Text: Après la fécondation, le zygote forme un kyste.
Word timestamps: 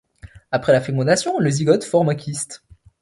Après 0.51 0.71
la 0.73 0.81
fécondation, 0.81 1.37
le 1.37 1.51
zygote 1.51 1.83
forme 1.83 2.09
un 2.09 2.15
kyste. 2.15 2.63